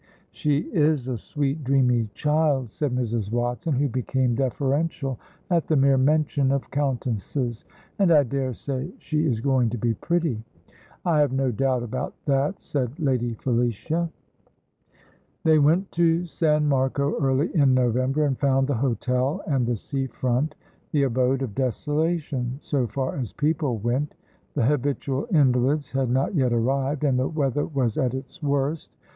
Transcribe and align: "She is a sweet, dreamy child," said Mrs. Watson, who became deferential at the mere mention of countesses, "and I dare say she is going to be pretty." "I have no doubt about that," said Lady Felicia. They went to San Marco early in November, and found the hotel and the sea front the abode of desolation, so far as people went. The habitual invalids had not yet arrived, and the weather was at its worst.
"She 0.31 0.61
is 0.73 1.07
a 1.07 1.15
sweet, 1.15 1.63
dreamy 1.63 2.09
child," 2.15 2.71
said 2.71 2.91
Mrs. 2.91 3.31
Watson, 3.31 3.73
who 3.73 3.87
became 3.87 4.33
deferential 4.33 5.19
at 5.51 5.67
the 5.67 5.75
mere 5.75 5.99
mention 5.99 6.51
of 6.51 6.71
countesses, 6.71 7.65
"and 7.99 8.11
I 8.11 8.23
dare 8.23 8.55
say 8.55 8.91
she 8.97 9.27
is 9.27 9.41
going 9.41 9.69
to 9.69 9.77
be 9.77 9.93
pretty." 9.93 10.43
"I 11.05 11.19
have 11.19 11.31
no 11.31 11.51
doubt 11.51 11.83
about 11.83 12.15
that," 12.25 12.63
said 12.63 12.99
Lady 12.99 13.35
Felicia. 13.35 14.09
They 15.43 15.59
went 15.59 15.91
to 15.91 16.25
San 16.25 16.67
Marco 16.67 17.21
early 17.21 17.55
in 17.55 17.75
November, 17.75 18.25
and 18.25 18.39
found 18.39 18.65
the 18.69 18.73
hotel 18.73 19.43
and 19.45 19.67
the 19.67 19.77
sea 19.77 20.07
front 20.07 20.55
the 20.91 21.03
abode 21.03 21.43
of 21.43 21.53
desolation, 21.53 22.57
so 22.59 22.87
far 22.87 23.17
as 23.17 23.33
people 23.33 23.77
went. 23.77 24.15
The 24.55 24.65
habitual 24.65 25.27
invalids 25.31 25.91
had 25.91 26.09
not 26.09 26.33
yet 26.33 26.53
arrived, 26.53 27.03
and 27.03 27.19
the 27.19 27.27
weather 27.29 27.67
was 27.67 27.99
at 27.99 28.15
its 28.15 28.41
worst. 28.41 28.89